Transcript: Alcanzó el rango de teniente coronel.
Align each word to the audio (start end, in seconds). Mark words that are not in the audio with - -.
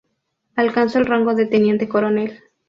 Alcanzó 0.55 0.97
el 0.97 1.05
rango 1.05 1.35
de 1.35 1.45
teniente 1.45 1.87
coronel. 1.87 2.39